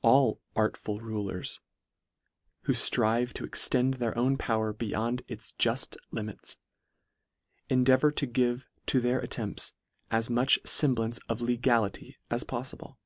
All 0.00 0.40
artful 0.56 1.02
rulers, 1.02 1.60
who 2.62 2.72
ftrive 2.72 3.34
to 3.34 3.44
extend 3.44 3.92
their 4.00 4.16
own 4.16 4.38
power 4.38 4.72
beyond 4.72 5.20
its 5.28 5.52
juft 5.58 5.96
limits, 6.10 6.56
endeavour 7.68 8.10
to 8.12 8.24
give 8.24 8.66
to 8.86 8.98
their 8.98 9.18
attempts, 9.18 9.74
as 10.10 10.30
much 10.30 10.58
femblance 10.62 11.20
of 11.28 11.42
legality 11.42 12.16
as 12.30 12.44
poflible. 12.44 12.96